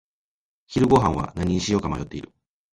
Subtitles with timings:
[0.65, 2.33] 昼ごはんは何にしようか迷っている。